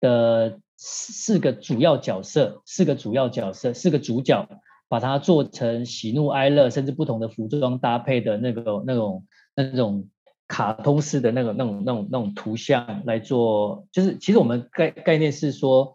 [0.00, 4.48] 的四个主要角色、四个主要角色、四个主角，
[4.88, 9.26] 把它做成喜怒哀乐，甚至不同的服装搭配的那个那种
[9.56, 10.08] 那种。
[10.48, 15.94] 卡通式的那个、那种、那种、那种图像来做，就是其实我们概概念是说，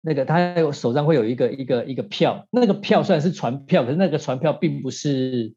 [0.00, 5.54] 那个他手上会有一个一个一个票，那个票虽然是船票，可是那个船票并不是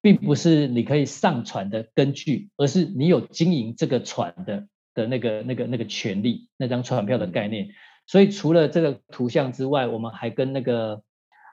[0.00, 7.68] 并不是你可以上传的根据，而是你有经营这个船的的那个那个那个权利，那张船票的概念。
[8.06, 11.02] 所以除了这个图像之外，我们还跟那个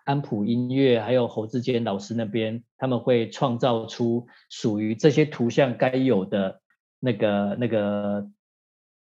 [0.05, 6.61] 安普音乐还有侯志坚老师那边，他们会创造出属于这些图像该有的
[6.99, 8.25] 那个那个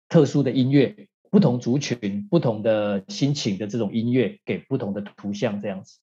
[0.08, 5.98] 特殊的音乐，不同族群、不同的心情的这种音乐，给不同的图像这样子。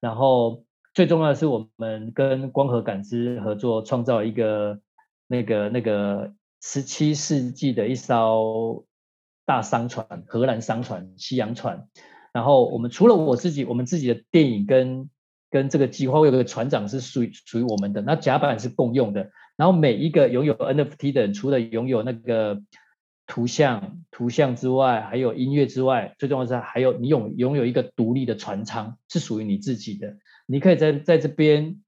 [0.00, 0.64] 然后
[0.94, 4.80] 最重要的是，我们跟光合感知合作，创造一个
[5.26, 8.86] 那个那个十七世纪的一艘。
[9.46, 11.88] 大商船，荷兰商船，西洋船。
[12.32, 15.10] 然后我们除了我自己，我们自己的电影跟
[15.50, 18.02] 跟这个计划，我有个船长是属于属于我们的。
[18.02, 19.30] 那甲板是共用的。
[19.56, 22.62] 然后每一个拥有 NFT 的人，除了拥有那个
[23.26, 30.16] 图像图像之外，还有音乐之外，最重要是还有你拥拥有一个独立的船舱，是属于你自己的。
[30.46, 31.80] 你可以在在这边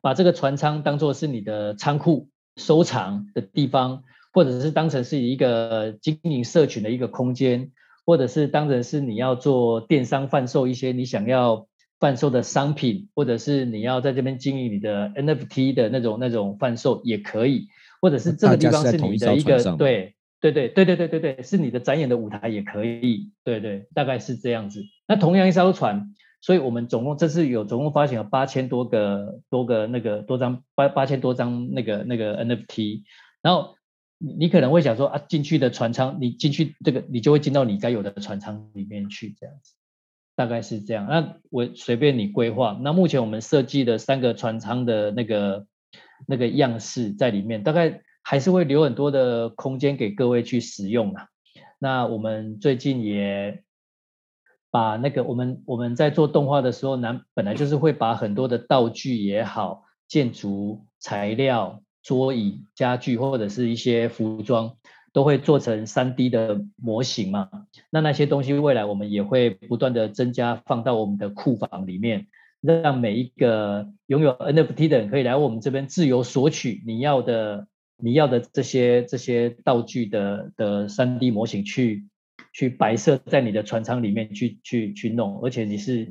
[0.00, 4.04] 把这个船舱当做是你的仓库收藏的地方。
[4.34, 7.70] 或者是当成是一个经营社群的一个空间，
[8.04, 11.66] 或者是当成是你要做电商贩售一些你想要
[12.00, 17.68] 贩售的商品，或者是你要在这边经营你的 NFT 的那种那种贩售也可以，
[18.00, 24.82] 或者是这个地方是你的一个对对对对对对对对，是你的展演的舞台也可以，对对，大概是这样子。
[25.06, 33.02] 那同样一艘船，所以我们总共这次有总共发行了八千多个多个那个多张八八千多张那个那个 NFT，
[33.42, 33.76] 然后。
[34.24, 39.74] 你你可能会想说啊，进去的船舱，你进去这个，你就会进到你该有的船舱里面去，这样子，
[40.36, 41.08] 大概是这样。
[41.08, 42.78] 那我随便你规划。
[42.80, 45.66] 那目前我们设计的三个船舱的那个
[46.28, 51.26] 那个样式在里面，大概还是会留很多的空间给各位去使用啊。
[51.80, 53.64] 那我们最近也
[54.70, 61.82] 把那个我们我们在做动画的时候，呢，本来就是会把很多的道具也好，建筑材料。
[62.02, 64.76] 桌椅、家具或者是一些服装，
[65.12, 67.48] 都会做成三 D 的模型嘛？
[67.90, 72.26] 那那些东西未来我们也会不断的增加，放到我们的库房里面，
[72.60, 82.06] 让每一个拥有 NFT 的人可以来我们这边自由索取你要的、你要的这些这些道具的的三 D 模型，去
[82.52, 86.08] 去摆设在你的船舱里面去去去弄，而且你是。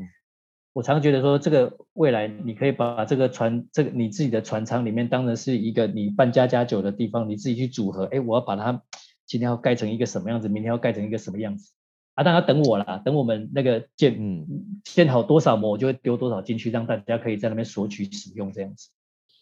[0.74, 8.06] 我常觉得说，这个未来你可以把这个船，这个你自己的船舱里面当成是一个你办家家酒的地方，你自己去组合。
[8.06, 8.82] 哎，我要把它
[9.26, 11.74] 今天要盖成一个什么样子，明天要盖成一个什么样子
[12.14, 12.24] 啊？
[12.24, 14.48] 大家等我啦，等我们那个建嗯
[14.86, 18.90] 建好多少模，我就会丢多少进去，让大家可以在那边索取使用这样子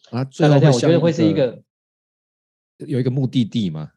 [0.10, 0.24] 啊。
[0.24, 1.62] 最后我觉得会是一个
[2.78, 3.92] 有一个目的地嘛，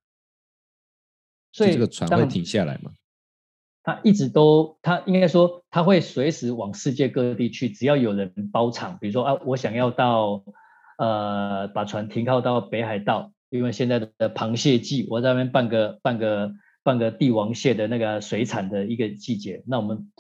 [1.51, 2.93] 所以这个船会停下来吗？
[3.85, 10.45] 他一直都，他应该说他会随时往世界各地去，只要有人包场，比如说啊，我想要到，
[10.99, 16.53] 呃，把船停靠到北海道，因为现在的螃蟹季，我在那边办个办个
[16.85, 20.13] 办个帝王蟹的那个水产的一个季节，那我们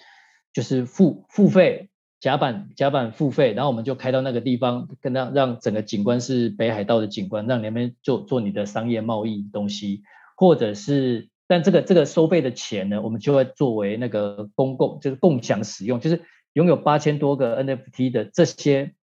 [0.53, 1.89] 就是付付费
[2.19, 10.03] 甲板甲板付费，然后我们就开到那个地方，跟让让整个景观是北海道的景观，让你那边做做你的商业贸易东西，
[10.37, 11.29] 或者是。
[11.53, 16.23] 但这个这个收费的钱呢，我们就会作为那个公共，就是共享使用，就是
[16.55, 18.95] 拥有八千多个 NFT 的这些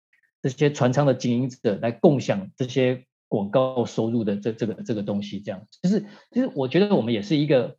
[0.41, 7.77] 这些船舱的经营者来共享这些广告收入的这这个这个东西，这样就是其实我觉得我们也是一个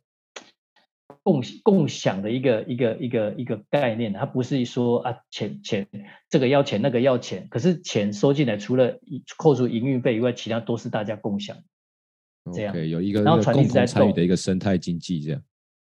[1.24, 5.88] 共共享的一个一个一个一个概念，它不是说啊钱钱
[6.28, 9.00] 这个要钱那个要钱，可是钱收进来，除了
[9.36, 11.56] 扣除营运费以外，其他都是大家共享。
[12.52, 15.42] 这样有一个共同参与的一个生态经济，这样。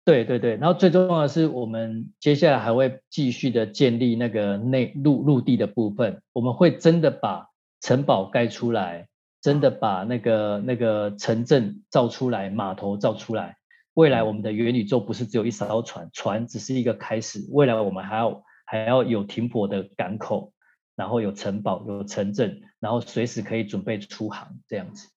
[0.05, 7.47] 对对对，然后最重要的是，我们接下来还会继续的建立那个内陆陆地的部分，我们会真的把
[7.81, 9.07] 城堡盖出来，
[9.43, 13.57] 真的把那个那个城镇造出来，码头造出来。
[13.95, 20.53] 未来我们的元宇宙不是只有一艘船，船只是一个开始，未来我们还要还要有停泊的港口，
[20.97, 25.09] 然后有城堡，有城镇，然后随时可以准备出航这样子。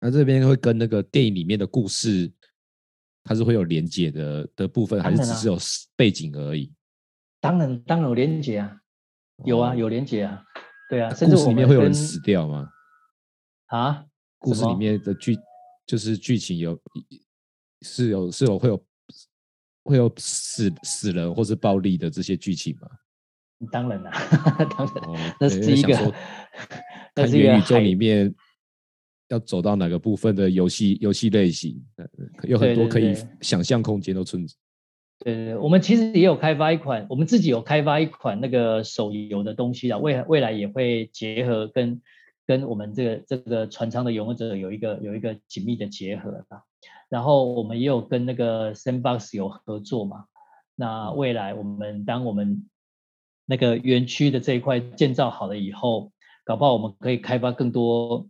[0.00, 2.30] 那这边会跟那个电影里面的故事，
[3.24, 5.58] 它是会有连接的的部分，还是只是有
[5.96, 6.72] 背景而已？
[7.40, 8.78] 当然，当然有连接啊，
[9.44, 10.44] 有啊，有连接啊，
[10.90, 11.08] 对啊。
[11.08, 12.70] 故事里面会有人死掉吗？
[13.66, 14.04] 啊？
[14.38, 15.36] 故事里面的剧
[15.86, 16.78] 就是剧情有
[17.80, 18.86] 是有是有会有
[19.82, 22.88] 会有死死人或是暴力的这些剧情吗？
[23.72, 24.10] 当然了，
[24.76, 26.14] 当然，那 是一个，
[27.14, 28.34] 那是元宇宙里面。
[29.28, 31.82] 要走到哪个部分的游戏游戏类型，
[32.42, 34.46] 有很多可以想象空间都存
[35.18, 42.00] 对对，我们其实也有开发一款，我们自己有开发一款那个手游的东西啊，未未来也会结合跟
[42.46, 46.60] 跟我们这个这个船舱的拥有者有一个有一个紧密的结合啊。
[47.08, 50.26] 然后我们也有跟那个 Sandbox 有合作嘛，
[50.74, 52.68] 那未来我们当我们
[53.46, 56.12] 那个园区的这一块建造好了以后，
[56.44, 58.28] 搞不好我们可以开发更多。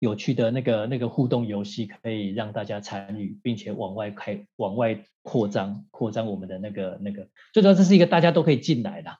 [0.00, 7.28] 有趣的那个那个互动游戏可以让大家参与，并且往外开、往外扩张、扩张我们的那个那个。
[7.52, 9.10] 最主要这是一个大家都可以进来的，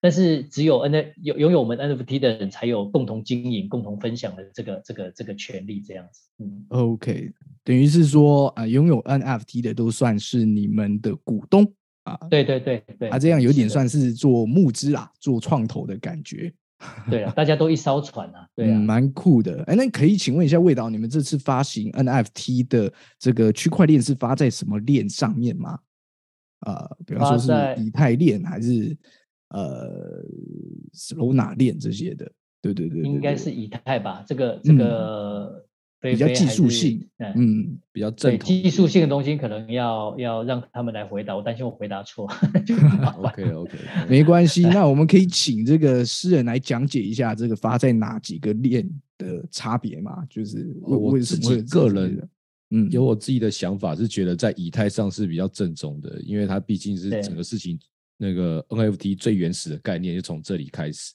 [0.00, 6.22] 但是只有 N 有拥有我们 NFT 的人才有共同经营、共同分享的这个这个这个权利，这样子。
[6.38, 7.32] 嗯，OK，
[7.64, 11.64] 等于是说啊，拥有 NFT 的都算是你们的股东
[12.04, 12.16] 啊。
[12.30, 16.54] 对对对对，啊，这样有点算是做募资啦，做创投的感觉。
[17.10, 19.62] 对啊，大家都一艘船啊，对啊，蛮酷的。
[19.64, 25.78] 哎，那可以请问一下魏导，你们这次发行 NFT 的这个区块链是发在什么链上面吗？
[26.66, 27.52] 呃，比方说是
[27.82, 28.96] 以太链还是
[29.50, 30.22] 呃
[30.94, 32.30] Solana 链这些的？
[32.60, 34.24] 对对对，应该是以太吧。
[34.26, 35.64] 这个这个。
[36.00, 38.46] 比较技术性，嗯，比较正统。
[38.46, 42.30] 技术性的东西可能要要让他们来回答，我担心我回答错。
[43.18, 43.76] OK OK，
[44.08, 44.62] 没关系。
[44.70, 48.88] 那我们可以请这个诗人来讲解一下这个发在哪几个链
[49.18, 50.24] 的差别嘛？
[50.30, 52.28] 就是我自己个人，
[52.70, 57.76] 嗯，有我自己的想法，是觉得在以太上是比较正宗的，因为它毕竟是整个事情
[58.16, 61.12] 那个 NFT 最原始的概念就从这里开始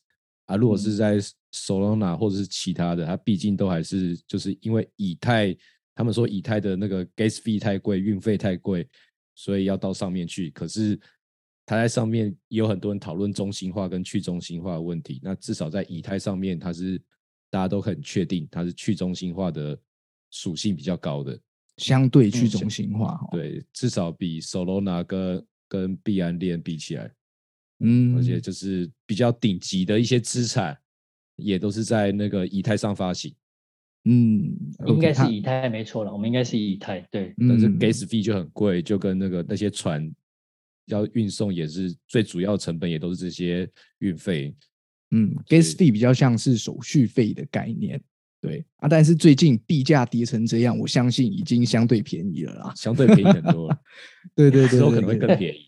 [0.53, 0.57] 啊。
[0.57, 1.19] 如果是在
[1.51, 5.55] Solana 或者是其他的，它毕竟都还是就是因为以太，
[5.95, 8.87] 他们说以太的那个 gas fee 太贵，运费太贵，
[9.35, 10.49] 所以要到上面去。
[10.51, 10.99] 可是
[11.65, 15.19] 它在上面也有很多人讨论中心化跟去中心化的问题。
[15.23, 16.99] 那至少在以太上面，它是
[17.49, 19.77] 大家都很确定它是去中心化的
[20.31, 21.39] 属性比较高的，
[21.77, 23.19] 相对去中心化。
[23.31, 27.11] 对，至少比 Solana 跟跟币安链比起来，
[27.79, 30.77] 嗯，而且就是比较顶级的一些资产。
[31.35, 33.33] 也都是在那个以太上发行，
[34.05, 34.55] 嗯，
[34.85, 40.09] 应该是以太没错了，我们应该是以太，对，但是 gas fee 就很贵，就跟那个那些船
[40.85, 43.67] 要运送也是最主要成本，也都是这些
[43.97, 44.55] 运费，
[45.09, 47.99] 嗯，gas fee 比较像是手续费的概念，
[48.39, 48.63] 对。
[48.75, 53.77] 啊，但是最近币价跌成这样，我相信已经相对便宜了啦，相对便宜很多了，
[54.35, 55.65] 对 对对，之后可能会更便宜。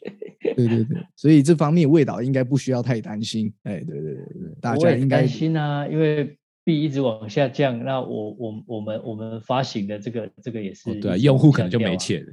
[0.56, 3.54] 对对对，所以这方面味道应该不需要太担心。
[3.64, 12.26] 哎，对对对对，大家应该担心啊，因为币一直往下降，那我我我们我们发行的这个这个也是 对，用户可能就没钱。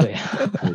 [0.00, 0.22] 对啊，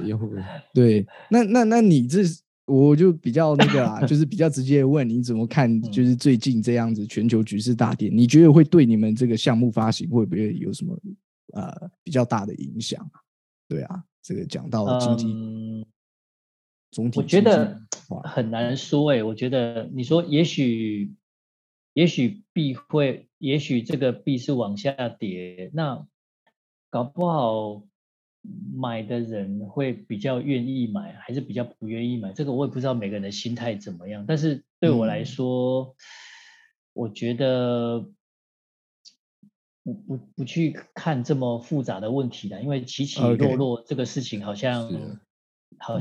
[0.05, 0.31] 用户
[0.73, 2.21] 对，那那那你这
[2.67, 10.95] 我就比较那个啊，就是比较直接问你怎么看， 就是最近这样子全球局势大跌，你觉得会对你们这个项目发行会不会有什么
[11.53, 13.17] 呃比较大的影响啊？
[13.67, 15.85] 对啊，这个讲到经济。
[17.15, 17.81] 我觉得
[18.23, 21.13] 很难说诶，我觉得你说也许，
[21.93, 26.07] 也许币会，也许这个币是往下跌，那
[26.89, 27.83] 搞不好
[28.73, 32.31] 买的人会比较愿意买，还是比较不愿意买？
[32.31, 34.25] 这个我也不知道每个人的心态怎么样。
[34.25, 35.95] 但是对我来说，
[36.93, 38.09] 我觉得
[39.83, 44.89] 不不不去看这么复杂的问题了，因为起起落落这个事情好像。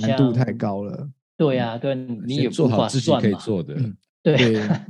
[0.00, 3.76] 难度太高了，对呀，对，你也做好自己可以做的，
[4.22, 4.36] 对，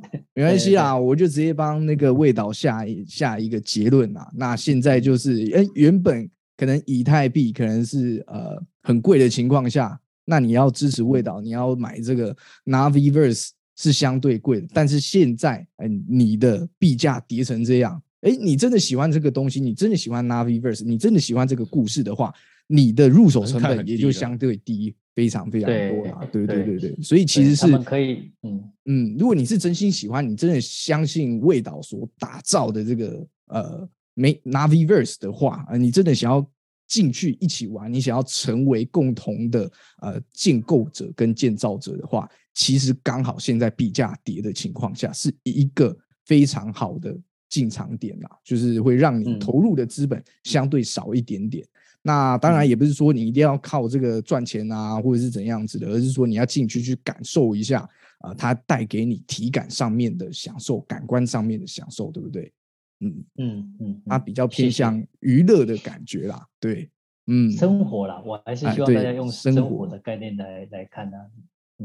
[0.34, 4.30] 没关系啦，我就直接帮那个味道下下一个结论啊。
[4.34, 22.32] 那现在就是，哎，原本可能以太币可能是呃很贵的情况下，那你要支持味道，你要买这个 Naviverse 是相对贵的，但是现在，嗯，你的币价跌成这样，哎，你真的喜欢这个东西，你真的喜欢 Naviverse，你真的喜欢这个故事的话。
[22.74, 26.26] 你的入手成本也就相对低，非常非常多啊！
[26.32, 28.72] 对对对对，所以其实是可以，嗯。
[28.86, 36.44] 嗯，如果你是真心喜欢，你真的相信味道所打造的这个呃没 Naviverse 的话，啊，你真的想要
[36.88, 39.70] 进去一起玩，你想要成为共同的
[40.02, 45.96] 呃建构者跟建造者的话，其实刚好现在币价跌的情况下，是一个
[46.26, 47.16] 非常好的
[47.48, 51.64] 进场点啦，就是会让你投入的资本相对少一点点。
[52.06, 57.88] 那当然也不是说你一定要靠这个赚钱啊，或者是怎样子的，而是说你要进去去感受一下
[58.18, 62.52] 啊，它带给你体感上面的享受，感官上面的享受，对不对？
[63.00, 66.90] 嗯嗯嗯，它比较偏向娱乐的感觉啦，对，
[67.26, 71.16] 嗯，生活啦，我还是希望大家用生活的概念来来看呢。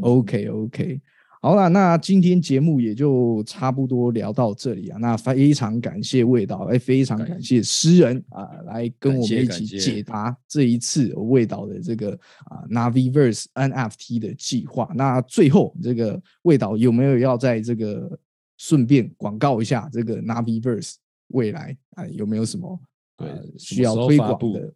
[0.02, 1.02] OK OK，
[1.42, 4.98] 好了，那今天节目也就差不多聊到这里啊。
[5.00, 12.12] 那非常感谢味道，哎，非常感谢诗人啊，来跟我们一起解答这一次味道的这个
[12.46, 14.92] 啊 Naviverse NFT 的计划。
[14.94, 18.20] 那最后，这个味道有没有要在这个
[18.58, 20.96] 顺便广告一下这个 Naviverse
[21.30, 22.06] 未来啊？
[22.08, 22.78] 有没有什么
[23.16, 24.74] 对需要推广的？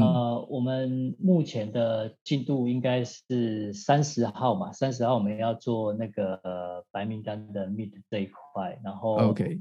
[0.00, 9.60] 呃，我们目前的进度应该是三十号嘛，三十号我们要做那个呃白名单的 Meet 这一块，然后 OK，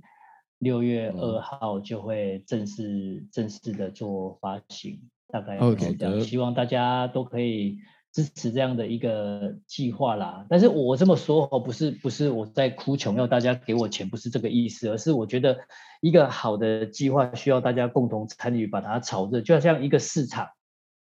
[0.59, 7.77] 六月二号就会正式正式的做发行，大概 OK 这样，希望大家都可以。
[8.15, 15.57] 支持这样的一个计划啦，但是我这么说哦，不是不是我在哭穷要大家给我钱，不是这个意思，而是我觉得
[15.99, 20.47] 一个好的计划需要大家共同参与，把它炒热，就好像一个市场，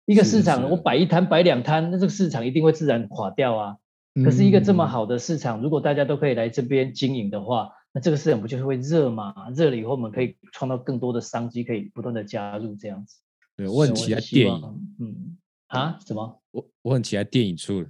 [0.06, 3.76] 一个市场，我摆一摊摆两摊，那这个市场一定会自然垮掉啊。
[4.24, 9.32] 可是一个这么好的市场，如果大家都可以来这边经营的话，那这个市场不就是会热吗？
[9.54, 13.20] 热了以后，我们可以创造更多的商机，可以不断的加入这样子。
[13.56, 15.38] 对，问题在电影，嗯。
[15.68, 15.98] 啊？
[16.04, 16.40] 什么？
[16.54, 17.88] 我我很期待电影出了。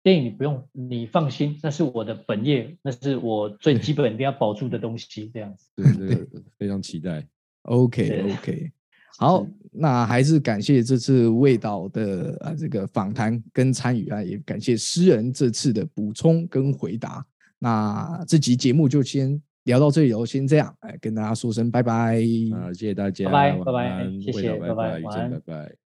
[0.00, 5.28] 电影你不用，你放心，那是我的本业，那是我最基本一定要保住的东西。
[5.34, 7.26] 这样子，对对，非常期待。
[7.62, 8.72] OK OK，
[9.18, 17.26] 好，那还是感谢这次味道的啊这个访谈跟参与啊，也感谢诗人这次的补充跟回答。
[17.58, 22.22] 那这集节目就先聊到这里哦，先这样，哎，跟大家说声拜拜。
[22.54, 25.87] 啊，谢谢大家，拜拜拜拜，谢谢，拜拜，拜拜。